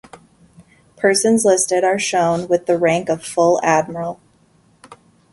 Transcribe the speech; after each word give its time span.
Persons 0.97 1.45
listed 1.45 1.83
are 1.83 1.99
shown 1.99 2.47
with 2.47 2.65
the 2.65 2.75
rank 2.79 3.07
of 3.07 3.23
full 3.23 3.59
admiral. 3.61 4.19